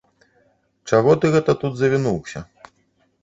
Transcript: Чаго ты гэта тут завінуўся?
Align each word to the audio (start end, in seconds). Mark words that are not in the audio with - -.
Чаго 0.91 1.11
ты 1.25 1.29
гэта 1.35 1.55
тут 1.63 1.77
завінуўся? 1.81 2.39